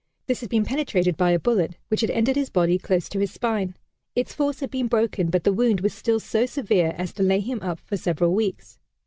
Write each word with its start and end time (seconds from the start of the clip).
This 0.25 0.41
had 0.41 0.49
been 0.49 0.65
penetrated 0.65 1.15
by 1.15 1.29
a 1.29 1.37
bullet, 1.37 1.75
which 1.89 2.01
had 2.01 2.09
entered 2.09 2.35
his 2.35 2.49
body 2.49 2.79
close 2.79 3.07
to 3.09 3.19
his 3.19 3.29
spine. 3.29 3.75
Its 4.15 4.33
force 4.33 4.59
had 4.59 4.71
been 4.71 4.87
broken, 4.87 5.29
but 5.29 5.43
the 5.43 5.53
wound 5.53 5.81
was 5.81 5.93
still 5.93 6.19
so 6.19 6.47
severe 6.47 6.95
as 6.97 7.13
to 7.13 7.21
lay 7.21 7.39
him 7.39 7.59
up 7.61 7.77
for 7.81 7.97
several 7.97 8.33
weeks. 8.33 8.79